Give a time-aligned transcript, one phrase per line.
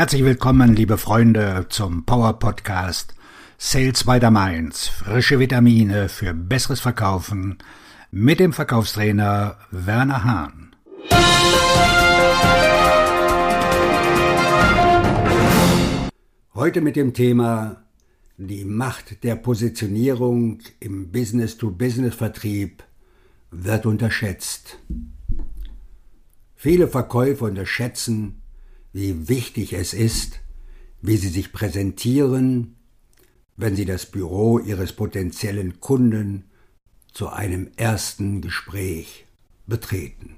[0.00, 3.14] Herzlich willkommen, liebe Freunde, zum Power Podcast
[3.58, 4.88] Sales by the Mainz.
[4.88, 7.58] Frische Vitamine für besseres Verkaufen
[8.10, 10.74] mit dem Verkaufstrainer Werner Hahn.
[16.54, 17.82] Heute mit dem Thema
[18.38, 22.82] die Macht der Positionierung im Business-to-Business-Vertrieb
[23.50, 24.78] wird unterschätzt.
[26.56, 28.39] Viele Verkäufer unterschätzen,
[28.92, 30.40] wie wichtig es ist,
[31.02, 32.76] wie sie sich präsentieren,
[33.56, 36.44] wenn sie das Büro ihres potenziellen Kunden
[37.12, 39.26] zu einem ersten Gespräch
[39.66, 40.36] betreten.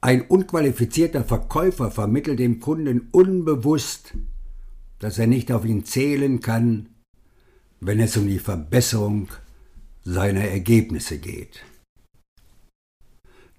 [0.00, 4.14] Ein unqualifizierter Verkäufer vermittelt dem Kunden unbewusst,
[4.98, 6.90] dass er nicht auf ihn zählen kann,
[7.80, 9.28] wenn es um die Verbesserung
[10.04, 11.64] seiner Ergebnisse geht.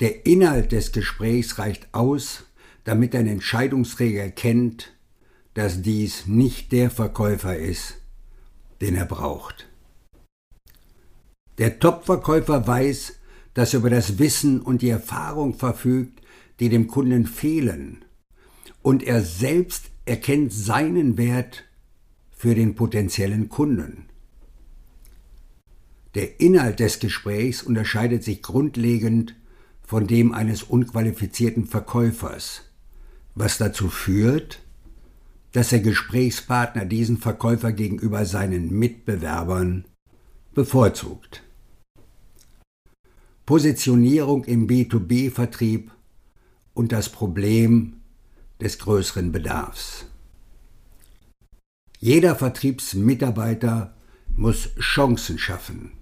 [0.00, 2.45] Der Inhalt des Gesprächs reicht aus,
[2.86, 4.92] damit ein Entscheidungsträger erkennt,
[5.54, 7.96] dass dies nicht der Verkäufer ist,
[8.80, 9.68] den er braucht.
[11.58, 13.14] Der Top-Verkäufer weiß,
[13.54, 16.22] dass er über das Wissen und die Erfahrung verfügt,
[16.60, 18.04] die dem Kunden fehlen,
[18.82, 21.64] und er selbst erkennt seinen Wert
[22.30, 24.04] für den potenziellen Kunden.
[26.14, 29.34] Der Inhalt des Gesprächs unterscheidet sich grundlegend
[29.82, 32.65] von dem eines unqualifizierten Verkäufers,
[33.36, 34.60] was dazu führt,
[35.52, 39.84] dass der Gesprächspartner diesen Verkäufer gegenüber seinen Mitbewerbern
[40.54, 41.42] bevorzugt.
[43.44, 45.92] Positionierung im B2B-Vertrieb
[46.74, 48.00] und das Problem
[48.60, 50.06] des größeren Bedarfs.
[52.00, 53.94] Jeder Vertriebsmitarbeiter
[54.34, 55.92] muss Chancen schaffen.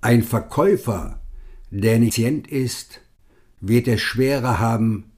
[0.00, 1.20] Ein Verkäufer,
[1.70, 3.00] der nicht ist,
[3.60, 5.09] wird es schwerer haben,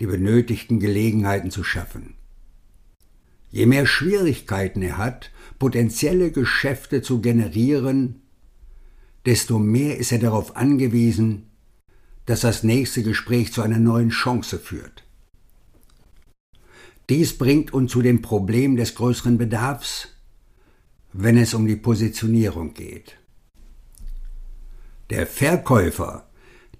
[0.00, 2.14] die benötigten Gelegenheiten zu schaffen.
[3.50, 8.22] Je mehr Schwierigkeiten er hat, potenzielle Geschäfte zu generieren,
[9.24, 11.50] desto mehr ist er darauf angewiesen,
[12.26, 15.04] dass das nächste Gespräch zu einer neuen Chance führt.
[17.08, 20.08] Dies bringt uns zu dem Problem des größeren Bedarfs,
[21.12, 23.16] wenn es um die Positionierung geht.
[25.10, 26.25] Der Verkäufer,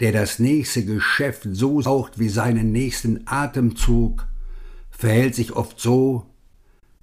[0.01, 4.27] der das nächste Geschäft so saucht wie seinen nächsten Atemzug,
[4.91, 6.27] verhält sich oft so,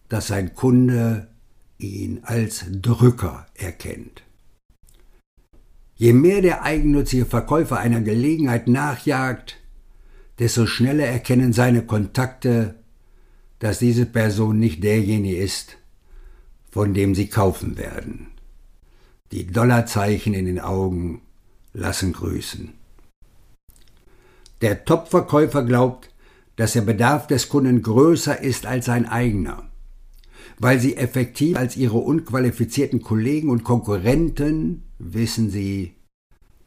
[0.09, 1.29] dass sein Kunde
[1.77, 4.23] ihn als Drücker erkennt.
[5.95, 9.59] Je mehr der eigennützige Verkäufer einer Gelegenheit nachjagt,
[10.39, 12.75] desto schneller erkennen seine Kontakte,
[13.59, 15.77] dass diese Person nicht derjenige ist,
[16.69, 18.27] von dem sie kaufen werden.
[19.31, 21.21] Die Dollarzeichen in den Augen
[21.73, 22.73] lassen grüßen.
[24.63, 26.09] Der Topverkäufer glaubt,
[26.55, 29.69] dass der Bedarf des Kunden größer ist als sein eigener,
[30.57, 35.95] weil sie effektiv als ihre unqualifizierten Kollegen und Konkurrenten wissen sie,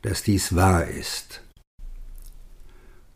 [0.02, 1.40] dass dies wahr ist.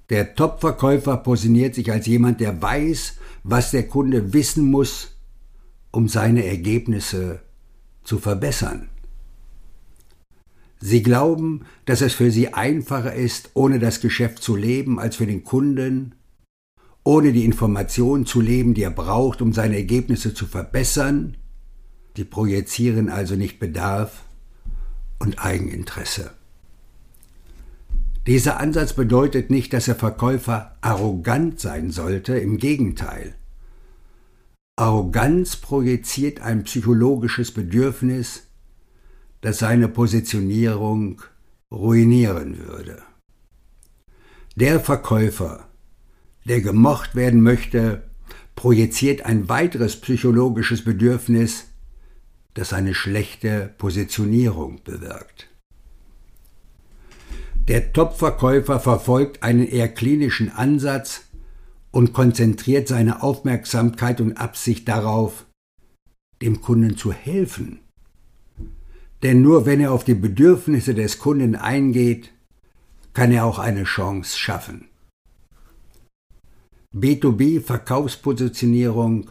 [0.08, 5.14] Der Topverkäufer positioniert sich als jemand, der weiß, was der Kunde wissen muss,
[5.90, 7.40] um seine Ergebnisse
[8.02, 8.88] zu verbessern.
[10.80, 15.26] Sie glauben, dass es für sie einfacher ist, ohne das Geschäft zu leben, als für
[15.26, 16.14] den Kunden,
[17.04, 21.36] ohne die Informationen zu leben, die er braucht, um seine Ergebnisse zu verbessern.
[22.16, 24.24] Sie projizieren also nicht Bedarf
[25.18, 26.32] und Eigeninteresse.
[28.26, 33.34] Dieser Ansatz bedeutet nicht, dass der Verkäufer arrogant sein sollte, im Gegenteil.
[34.76, 38.49] Arroganz projiziert ein psychologisches Bedürfnis,
[39.40, 41.22] das seine Positionierung
[41.70, 43.02] ruinieren würde.
[44.56, 45.68] Der Verkäufer,
[46.44, 48.02] der gemocht werden möchte,
[48.56, 51.68] projiziert ein weiteres psychologisches Bedürfnis,
[52.54, 55.48] das eine schlechte Positionierung bewirkt.
[57.68, 61.22] Der Top-Verkäufer verfolgt einen eher klinischen Ansatz
[61.92, 65.46] und konzentriert seine Aufmerksamkeit und Absicht darauf,
[66.42, 67.80] dem Kunden zu helfen
[69.22, 72.32] denn nur wenn er auf die Bedürfnisse des Kunden eingeht,
[73.12, 74.86] kann er auch eine Chance schaffen.
[76.94, 79.30] B2B Verkaufspositionierung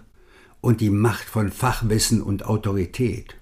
[0.62, 3.36] und die Macht von Fachwissen und Autorität.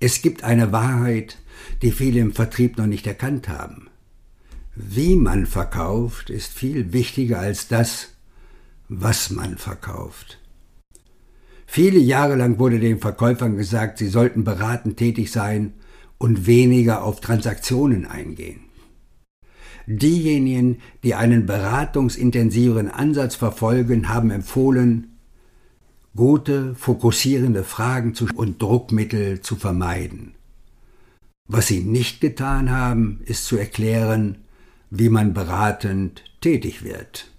[0.00, 1.38] Es gibt eine Wahrheit,
[1.82, 3.88] die viele im Vertrieb noch nicht erkannt haben.
[4.74, 8.14] Wie man verkauft, ist viel wichtiger als das,
[8.88, 10.38] was man verkauft.
[11.74, 15.72] Viele Jahre lang wurde den Verkäufern gesagt, sie sollten beratend tätig sein
[16.18, 18.60] und weniger auf Transaktionen eingehen.
[19.88, 25.16] Diejenigen, die einen beratungsintensiveren Ansatz verfolgen, haben empfohlen,
[26.14, 30.34] gute, fokussierende Fragen und Druckmittel zu vermeiden.
[31.48, 34.44] Was sie nicht getan haben, ist zu erklären,
[34.90, 37.33] wie man beratend tätig wird.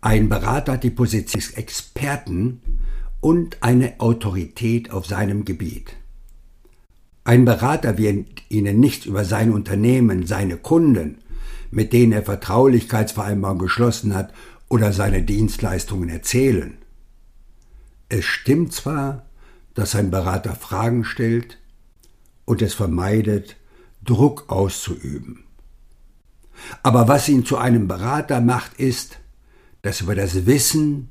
[0.00, 2.60] Ein Berater hat die Position des Experten
[3.20, 5.96] und eine Autorität auf seinem Gebiet.
[7.24, 11.18] Ein Berater wird Ihnen nichts über sein Unternehmen, seine Kunden,
[11.70, 14.32] mit denen er Vertraulichkeitsvereinbarungen geschlossen hat,
[14.68, 16.76] oder seine Dienstleistungen erzählen.
[18.08, 19.26] Es stimmt zwar,
[19.74, 21.58] dass ein Berater Fragen stellt
[22.44, 23.56] und es vermeidet,
[24.04, 25.44] Druck auszuüben.
[26.82, 29.18] Aber was ihn zu einem Berater macht, ist,
[29.86, 31.10] dass über das Wissen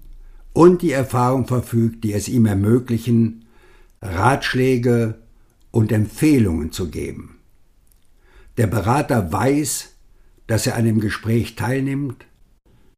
[0.51, 3.45] und die Erfahrung verfügt, die es ihm ermöglichen,
[4.01, 5.15] Ratschläge
[5.71, 7.39] und Empfehlungen zu geben.
[8.57, 9.93] Der Berater weiß,
[10.47, 12.25] dass er an dem Gespräch teilnimmt,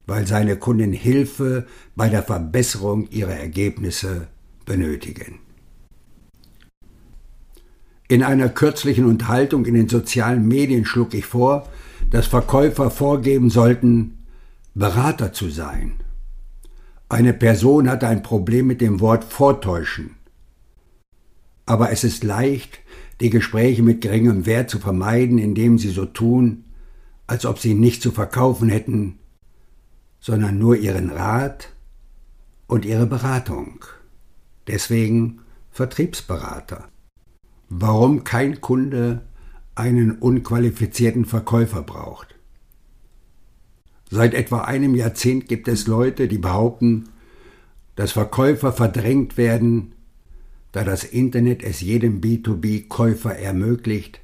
[0.07, 4.29] weil seine Kunden Hilfe bei der Verbesserung ihrer Ergebnisse
[4.65, 5.38] benötigen.
[8.07, 11.69] In einer kürzlichen Unterhaltung in den sozialen Medien schlug ich vor,
[12.09, 14.17] dass Verkäufer vorgeben sollten,
[14.77, 16.03] Berater zu sein.
[17.09, 20.18] Eine Person hatte ein Problem mit dem Wort vortäuschen
[21.68, 22.79] aber es ist leicht,
[23.19, 26.63] die Gespräche mit geringem Wert zu vermeiden, indem sie so tun,
[27.27, 29.19] als ob sie nicht zu verkaufen hätten,
[30.19, 31.74] sondern nur ihren Rat
[32.68, 33.83] und ihre Beratung.
[34.65, 35.41] Deswegen
[35.71, 36.88] Vertriebsberater.
[37.69, 39.21] Warum kein Kunde
[39.75, 42.33] einen unqualifizierten Verkäufer braucht.
[44.09, 47.09] Seit etwa einem Jahrzehnt gibt es Leute, die behaupten,
[47.95, 49.94] dass Verkäufer verdrängt werden,
[50.71, 54.21] da das Internet es jedem B2B-Käufer ermöglicht,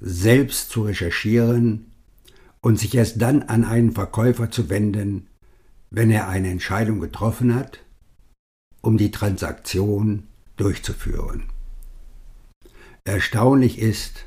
[0.00, 1.86] selbst zu recherchieren
[2.60, 5.26] und sich erst dann an einen Verkäufer zu wenden,
[5.90, 7.80] wenn er eine Entscheidung getroffen hat,
[8.80, 11.44] um die Transaktion durchzuführen.
[13.04, 14.26] Erstaunlich ist,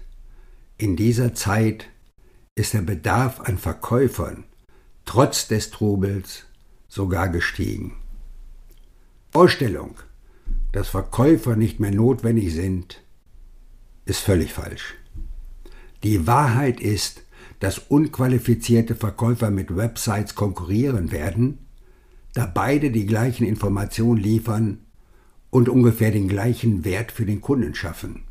[0.77, 1.87] in dieser Zeit
[2.55, 4.43] ist der Bedarf an Verkäufern
[5.05, 6.45] trotz des Trubels
[6.87, 7.97] sogar gestiegen.
[9.31, 9.95] Vorstellung,
[10.71, 13.01] dass Verkäufer nicht mehr notwendig sind,
[14.05, 14.95] ist völlig falsch.
[16.03, 17.23] Die Wahrheit ist,
[17.59, 21.59] dass unqualifizierte Verkäufer mit Websites konkurrieren werden,
[22.33, 24.79] da beide die gleichen Informationen liefern
[25.49, 28.23] und ungefähr den gleichen Wert für den Kunden schaffen.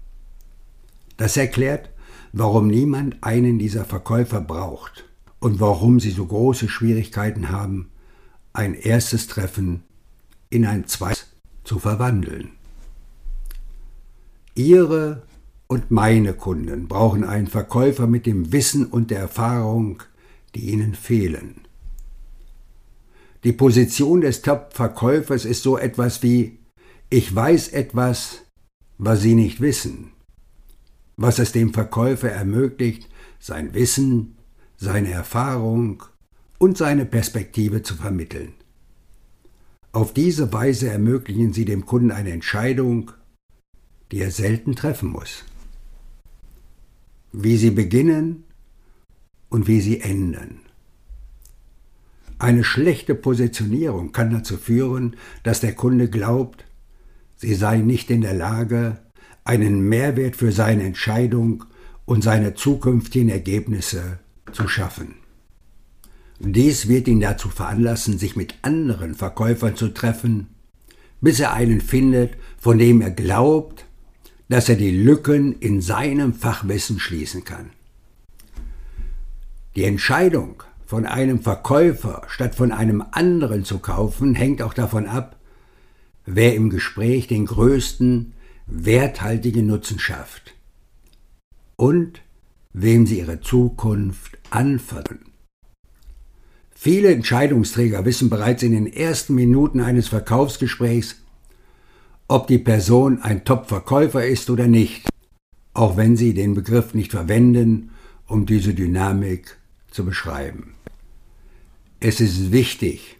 [1.16, 1.90] Das erklärt,
[2.32, 5.09] warum niemand einen dieser Verkäufer braucht
[5.40, 7.90] und warum sie so große Schwierigkeiten haben,
[8.52, 9.82] ein erstes Treffen
[10.50, 11.26] in ein zweites
[11.64, 12.50] zu verwandeln.
[14.54, 15.22] Ihre
[15.66, 20.02] und meine Kunden brauchen einen Verkäufer mit dem Wissen und der Erfahrung,
[20.54, 21.60] die ihnen fehlen.
[23.44, 26.58] Die Position des Top-Verkäufers ist so etwas wie
[27.08, 28.42] ich weiß etwas,
[28.96, 30.12] was Sie nicht wissen,
[31.16, 33.08] was es dem Verkäufer ermöglicht,
[33.40, 34.36] sein Wissen,
[34.80, 36.02] seine Erfahrung
[36.58, 38.54] und seine Perspektive zu vermitteln.
[39.92, 43.12] Auf diese Weise ermöglichen Sie dem Kunden eine Entscheidung,
[44.10, 45.44] die er selten treffen muss.
[47.30, 48.44] Wie Sie beginnen
[49.50, 50.60] und wie Sie enden.
[52.38, 56.64] Eine schlechte Positionierung kann dazu führen, dass der Kunde glaubt,
[57.36, 58.98] Sie seien nicht in der Lage,
[59.44, 61.64] einen Mehrwert für seine Entscheidung
[62.06, 64.20] und seine zukünftigen Ergebnisse
[64.52, 65.16] zu schaffen.
[66.38, 70.48] Dies wird ihn dazu veranlassen, sich mit anderen Verkäufern zu treffen,
[71.20, 73.84] bis er einen findet, von dem er glaubt,
[74.48, 77.70] dass er die Lücken in seinem Fachwissen schließen kann.
[79.76, 85.36] Die Entscheidung, von einem Verkäufer statt von einem anderen zu kaufen, hängt auch davon ab,
[86.26, 88.32] wer im Gespräch den größten,
[88.66, 90.54] werthaltigen Nutzen schafft
[91.76, 92.22] und
[92.72, 95.24] wem sie ihre Zukunft anvertrauen.
[96.70, 101.16] Viele Entscheidungsträger wissen bereits in den ersten Minuten eines Verkaufsgesprächs,
[102.26, 105.08] ob die Person ein Top-Verkäufer ist oder nicht,
[105.74, 107.90] auch wenn sie den Begriff nicht verwenden,
[108.26, 109.58] um diese Dynamik
[109.90, 110.74] zu beschreiben.
[111.98, 113.18] Es ist wichtig,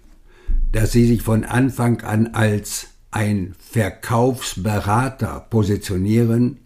[0.72, 6.58] dass Sie sich von Anfang an als ein Verkaufsberater positionieren,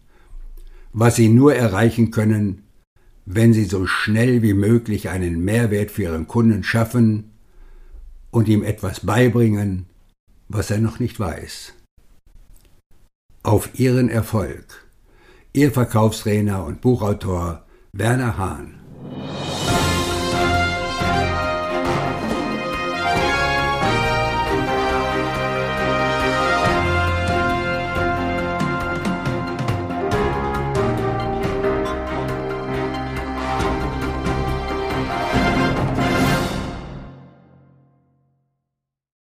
[0.93, 2.63] was Sie nur erreichen können,
[3.26, 7.31] wenn Sie so schnell wie möglich einen Mehrwert für Ihren Kunden schaffen
[8.31, 9.87] und ihm etwas beibringen,
[10.49, 11.75] was er noch nicht weiß.
[13.43, 14.87] Auf Ihren Erfolg.
[15.52, 18.81] Ihr Verkaufstrainer und Buchautor Werner Hahn.